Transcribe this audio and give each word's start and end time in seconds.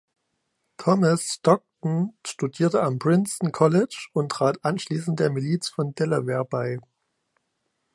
Thomas 0.77 1.27
Stockton 1.27 2.17
studierte 2.25 2.81
am 2.81 2.97
Princeton 2.97 3.51
College 3.51 4.07
und 4.13 4.31
trat 4.31 4.57
anschließend 4.65 5.19
der 5.19 5.29
Miliz 5.29 5.69
von 5.69 5.93
Delaware 5.93 6.43
bei. 6.43 6.79